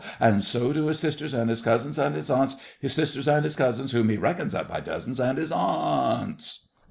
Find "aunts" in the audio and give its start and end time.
2.31-2.55, 5.51-6.69